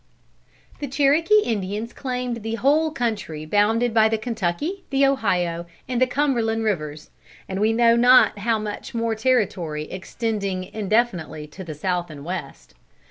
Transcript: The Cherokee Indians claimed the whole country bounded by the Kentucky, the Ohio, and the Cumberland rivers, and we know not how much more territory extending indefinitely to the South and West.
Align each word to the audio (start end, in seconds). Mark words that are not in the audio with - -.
The 0.79 0.87
Cherokee 0.87 1.43
Indians 1.43 1.93
claimed 1.93 2.37
the 2.41 2.55
whole 2.55 2.89
country 2.89 3.45
bounded 3.45 3.93
by 3.93 4.09
the 4.09 4.17
Kentucky, 4.17 4.83
the 4.89 5.05
Ohio, 5.05 5.67
and 5.87 6.01
the 6.01 6.07
Cumberland 6.07 6.63
rivers, 6.63 7.11
and 7.47 7.59
we 7.59 7.71
know 7.71 7.95
not 7.95 8.39
how 8.39 8.57
much 8.57 8.95
more 8.95 9.13
territory 9.13 9.83
extending 9.91 10.63
indefinitely 10.63 11.45
to 11.49 11.63
the 11.63 11.75
South 11.75 12.09
and 12.09 12.25
West. 12.25 12.73